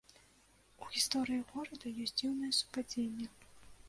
[0.85, 3.29] У гісторыі горада ёсць дзіўнае супадзенне.